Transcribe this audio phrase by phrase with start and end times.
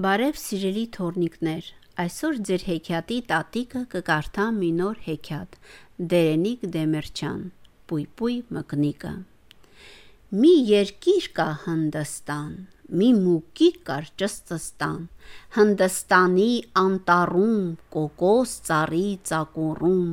[0.00, 1.66] Բարև սիրելի թորնիկներ,
[2.02, 5.58] այսօր ձեր հեքիաթի տատիկը կկարդա մի նոր հեքիաթ՝
[6.12, 7.42] Դերենիկ Դեմերչյան,
[7.90, 9.12] Պույպույ մկնիկը։
[10.40, 12.54] Մի երկիր կա Հնդստան,
[13.00, 15.02] մի մուկիկ կար Ճսծստան,
[15.58, 16.48] Հնդստանի
[16.84, 17.60] անտառում,
[17.96, 20.08] կոկոս ծառի ծակուռում,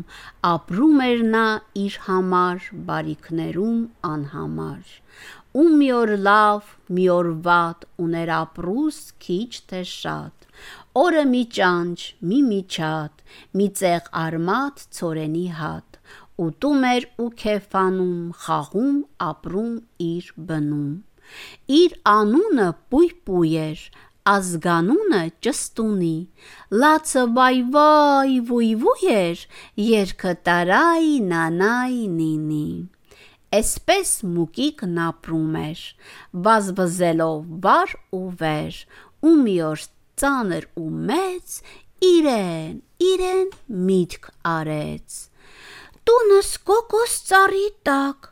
[0.52, 1.46] ապրում էր նա
[1.86, 3.80] իր համար բարիքներում
[4.12, 4.98] անհամար,
[5.54, 10.34] ու մի օր լավ, մի օր վատ, ուներ ապրուստ քիչ թե շատ,
[10.98, 13.24] Օրը մի ճանճ, մի միջատ,
[13.60, 15.98] մի ծեղ արմատ ցորենի հատ,
[16.38, 18.98] Ուտում էր ու քեֆանում, խաղում,
[19.28, 19.72] ապրում
[20.08, 20.92] իր բնում:
[21.78, 23.82] Իր անունը Պույպույ էր,
[24.34, 26.18] ազգանունը Ճստունի,
[26.84, 29.42] Լացը վայ-վայ, վույ-վույ էր,
[29.88, 32.70] երգը տարայ-նանայ նինի:
[33.56, 35.84] Էսպես մուկիկն ապրում էր,
[36.48, 38.80] վազվզելով վար ու վեր,
[39.26, 39.84] Ու մի օր
[40.22, 41.54] ծանր ու մեծ,
[42.06, 43.48] իրեն, իրեն
[43.88, 45.16] միտք արեց.
[46.08, 48.30] «Տունս կոկոս ծառի տակ,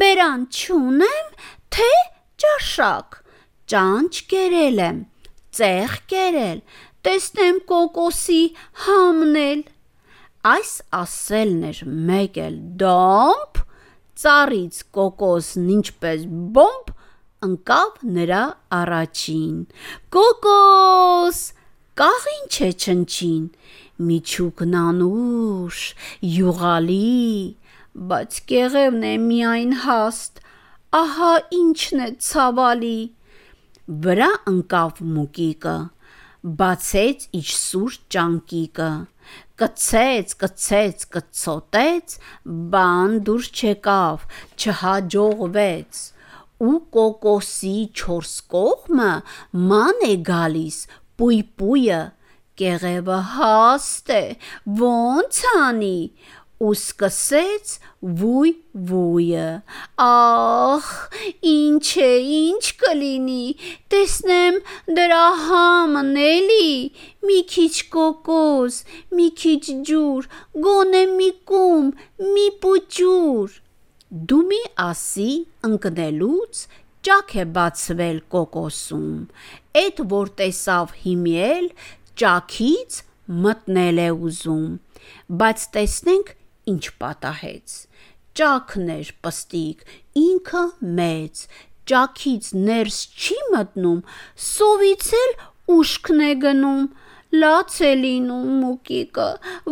[0.00, 1.32] բերան չունեմ,
[1.74, 1.90] թե
[2.44, 3.18] ճաշակ,
[3.70, 5.02] Ճանճ կերել եմ,
[5.58, 6.62] ծեղ կերել,
[7.06, 8.40] տեսնեմ կոկոսի
[8.86, 9.64] համն էլ»:
[10.54, 13.60] Այս ասելն էր մեկ էլ դոմփ,
[14.20, 16.24] Ծառից կոկոսն ինչպես
[16.56, 16.90] բոմբ,
[17.40, 18.40] Ընկավ նրա
[18.78, 19.54] առաջին:
[20.12, 21.38] Կոկո՛ս,
[22.00, 23.46] կաղ ինչ է չնչին,
[24.08, 25.78] Միջուկն անուշ,
[26.34, 27.56] յուղալի,
[28.10, 30.44] Բայց կեղևն է միայն հաստ,
[31.00, 33.00] Ահա ինչն է ցավալի:
[34.04, 35.78] Վրա ընկավ մուկիկը,
[36.60, 38.92] Բացեց իր սուր ճանկիկը,
[39.60, 42.16] Կցեց, կցեց, կցոտեց,
[42.74, 44.24] Բան դուրս չեկավ,
[44.60, 46.00] չհաջողվեց:
[46.70, 49.12] Ու կոկոսի չորս կողմը
[49.72, 50.78] ման է գալիս,
[51.20, 52.00] Պույպույը,
[52.60, 54.24] կեղևը հաստ է,
[54.90, 55.98] ո՞նց անի:
[56.60, 57.70] Ու սկսեց
[58.20, 59.44] վույ-վույը.
[60.04, 60.88] Ա՜խ,
[61.50, 63.44] ինչ է, ինչ կլինի,
[63.94, 64.58] Տեսնեմ
[64.98, 66.74] դրա համն էլի,
[67.30, 68.76] Մի քիչ կոկոս,
[69.16, 70.28] մի քիչ ջուր,
[70.66, 71.86] Գոնե մի կում,
[72.34, 73.54] մի պուճուր:
[74.28, 75.30] Դու մի ասի
[75.70, 76.60] ընկնելուց,
[77.08, 79.16] Ճաք է բացվել կոկոսում,
[79.84, 81.72] Էդ որ տեսավ հիմի էլ,
[82.20, 83.00] Ճաքից
[83.48, 84.68] մտնել է ուզում:
[85.40, 86.36] Բայց տեսնենք
[86.70, 87.76] ինչ պատահեց:
[88.40, 89.84] Ճաքն էր պստիկ,
[90.24, 90.64] ինքը
[91.00, 91.44] մեծ,
[91.90, 94.00] Ճաքից ներս չի մտնում,
[94.46, 95.32] Սովից էլ
[95.76, 96.84] ուշքն է գնում:
[97.42, 98.62] Լաց է լինում,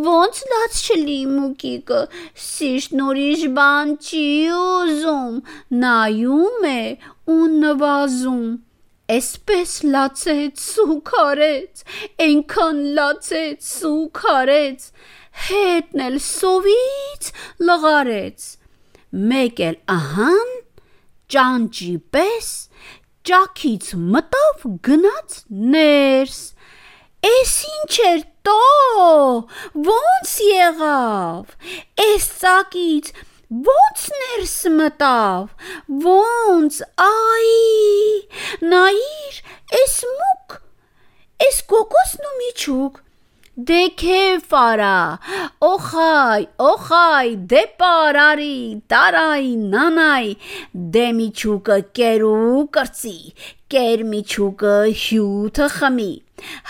[0.08, 1.18] ոնց լաց չլի:
[2.48, 4.26] Սիրտն ուրիշ բան չի
[4.58, 5.42] ուզում,
[5.84, 6.82] Նայում է
[7.34, 8.46] ու նվազում:
[9.08, 11.84] Էսպես լացեց ու քարեց,
[12.20, 14.82] Էնքան լացեց ու քարեց,
[15.48, 17.30] Հետն էլ սովից
[17.68, 18.46] լղարեց:
[19.30, 20.52] Մեկ էլ ըհն,
[21.32, 22.50] ճանճի պես,
[23.28, 25.38] Ճաքից մտավ գնաց
[25.72, 26.36] ներս:
[27.32, 28.60] Էս ի՞նչ էր, տո,
[29.88, 31.56] ոնց եղավ:
[32.08, 33.12] Էս ծակից
[33.48, 35.44] ոնց ներս մտավ,
[36.04, 38.18] ոնց, ա՜յ,
[38.60, 39.38] Նայիր,
[39.78, 40.56] էս մուկ,
[41.46, 42.98] էս կոկոսն ու միջուկ:
[43.68, 44.98] Դե քեֆ արա,
[45.64, 48.58] օխայ, օխայ, դե պար արի,
[48.92, 50.26] տարայ-նանայ,
[50.94, 53.18] Դե միջուկը կեր ու կրծի,
[53.72, 54.76] կեր միջուկը
[55.06, 56.12] հյութը խմի: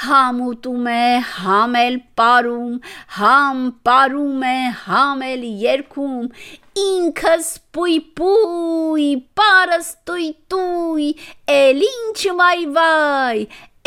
[0.07, 2.81] Համ ուտում է, համ էլ պարում,
[3.19, 4.57] Համ պարում է,
[4.87, 6.33] համ էլ երգում,
[6.79, 9.05] Ինքս Պույպույ,
[9.39, 11.07] պարս Տույտույ,
[11.55, 13.39] Էլ ինչ վայ-վայ,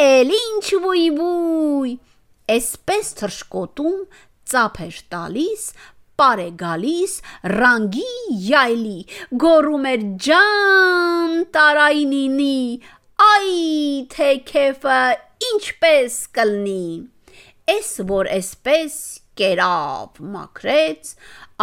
[0.06, 1.92] էլ ինչ վույ-վույ:
[2.56, 4.00] Էսպես թռչկոտում,
[4.52, 5.66] ծափ էր տալիս,
[6.22, 7.14] Պար է գալիս,
[7.54, 9.00] ռանգի-յայլի,
[9.44, 12.60] Գոռում էր ջա՜ն տարայ-նինի,
[13.28, 13.56] Ա՜յ
[14.16, 15.02] թե քեֆը
[15.52, 16.86] ինչպես կլնի:
[17.78, 18.98] Էս որ էսպես
[19.42, 21.16] կերավ, մաքրեց,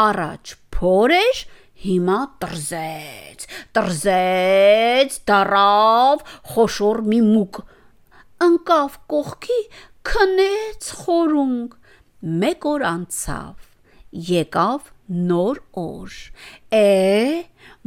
[0.08, 1.38] Առաջ փոր էր,
[1.82, 6.22] հիմա տռզեց, Տռզեց, դառավ
[6.52, 7.58] խոշոր մի մուկ,
[8.46, 9.58] Ընկավ կողքի,
[10.06, 11.75] քնեց խորունգ:
[12.42, 13.66] Մեկ օր անցավ,
[14.28, 14.88] եկավ
[15.28, 16.16] նոր օր,
[16.78, 16.86] Է՜,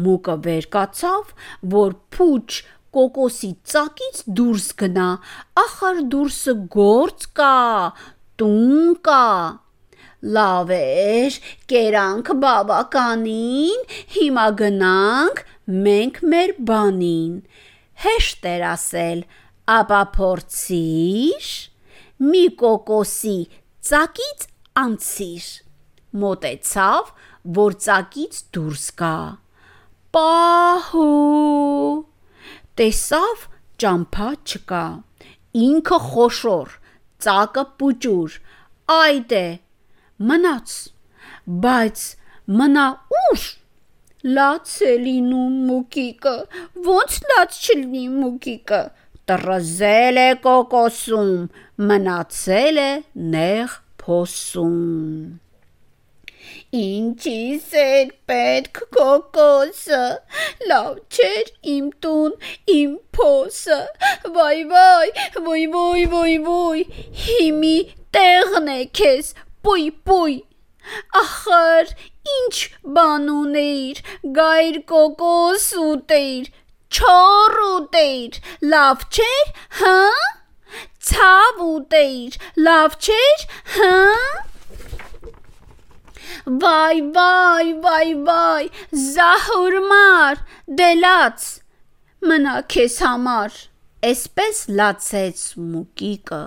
[0.03, 1.33] մուկը վեր կացավ,
[1.75, 2.49] որ փուչ
[2.95, 5.09] կոկոսի ծակից դուրս գնա,
[5.63, 7.57] Ախար դուրսը գործ կա,
[8.41, 9.25] տուն կա:
[10.21, 11.37] Լավ էր,
[11.71, 13.85] կերանք բավականին,
[14.15, 15.43] Հիմա գնանք
[15.87, 17.33] մենք մեր բանին:
[18.05, 19.23] Հեշտ էր ասել,
[19.71, 21.49] ապա փորձիր
[22.21, 23.37] մի կոկոսի
[23.87, 24.47] ծակից
[24.81, 25.45] անցիր
[26.21, 27.11] մոտեցավ
[27.57, 29.15] որ ծակից դուրս գա
[30.17, 31.05] պահու
[32.81, 33.45] տեսավ
[33.83, 34.83] ճամփա չկա
[35.65, 36.75] ինքը խոշոր
[37.25, 38.37] ծակը պուճուր
[38.97, 39.45] այդ է
[40.29, 40.75] մնաց
[41.65, 42.05] բայց
[42.61, 42.87] մնա
[43.19, 43.45] ուր
[44.37, 46.35] լաց է լինում մուկիկը
[46.87, 48.81] ոնց լաց չլինի մուկիկը
[49.31, 51.31] տրզել է կոկոսում
[51.91, 52.91] մնացել է
[53.37, 54.77] նեղ փոսում
[56.79, 60.03] Ինչիս էր պետք կոկոսը,
[60.69, 62.37] լավ չէր իմ տուն,
[62.75, 63.79] իմ փոսը,
[64.37, 65.09] վայ վայ,
[65.47, 66.85] ոյ ոյ ոյ ոյ,
[67.25, 67.75] հիմի
[68.17, 69.33] տեղն է քեզ,
[69.65, 70.35] պույ պույ։
[71.21, 71.91] Ախր
[72.35, 72.55] ինչ
[72.95, 74.01] բան ունեիր,
[74.37, 76.51] գայր կոկոս ուտեիր,
[76.91, 78.39] չոր ուտեիր,
[78.73, 79.97] լավ չէր, հա?
[81.11, 82.37] Ցավ ուտեիր,
[82.67, 83.45] լավ չէր,
[83.77, 83.95] հա?
[86.61, 88.69] Վայ, վայ, վայ, վայ,
[89.07, 90.45] զահուրմար,
[90.81, 91.49] դելաց,
[92.31, 93.59] մնա քեզ համար։
[94.11, 95.41] Էսպես լացեց
[95.71, 96.43] մուկիկը,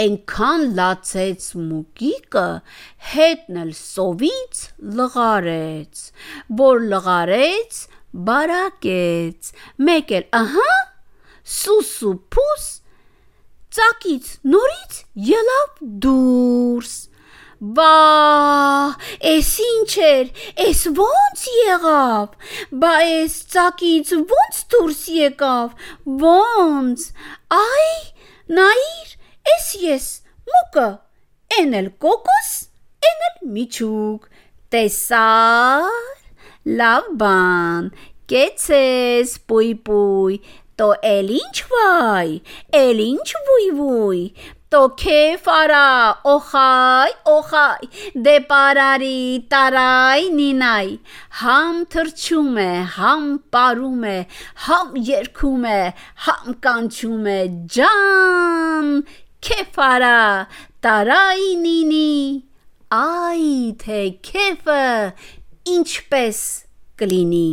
[0.00, 2.46] այնքան լացեց մուկիկը,
[3.12, 4.62] հետն էլ սովից
[4.98, 6.02] լղարեց,
[6.62, 7.80] որ լղարեց,
[8.28, 9.52] բարակեց,
[9.88, 10.72] մեկ էլ, ահա,
[11.58, 12.68] սուսու փուս
[13.76, 15.00] ծակից նորից
[15.32, 17.00] ելավ դուրս
[17.62, 18.96] Բա,
[19.30, 20.30] էս ինչ էր,
[20.64, 22.32] էս ո՞նց եղավ։
[22.82, 25.84] Բա էս ցակից ո՞նց դուրս եկավ։
[26.32, 27.04] Ո՞նց։
[27.54, 27.86] Այ,
[28.58, 29.14] նայիր,
[29.50, 30.06] էս ես,
[30.52, 30.86] մուկը,
[31.58, 32.50] էն էլ կոկոս,
[33.08, 34.28] էն էլ միչուկ։
[34.72, 35.90] Տեսար։
[36.80, 37.90] Լավ բան։
[38.32, 40.38] Կեցես, պույպույ,
[40.80, 42.28] տո էլ ինչ վայ,
[42.82, 44.22] էլ ինչ վույ վույ,
[44.72, 45.86] Տո քեֆ արա,
[46.32, 47.88] օխայ, օխայ,
[48.24, 49.18] դե պարարի,
[49.52, 50.86] տարայ, նինայ,
[51.40, 54.14] համ թրջում է, համ պարում է,
[54.68, 55.82] համ երգում է,
[56.28, 57.38] համ կանչում է,
[57.76, 58.88] ջան,
[59.46, 60.16] քեֆ արա,
[60.86, 62.10] տարայ, նինի,
[62.98, 63.46] այ
[63.82, 64.82] թե քեֆը
[65.76, 66.42] ինչպես
[67.02, 67.48] կլինի։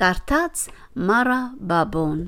[0.00, 0.66] Կարդաց
[1.08, 1.40] Մարա
[1.70, 2.18] Բաբոն